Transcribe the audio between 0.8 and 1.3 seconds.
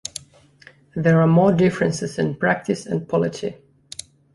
There are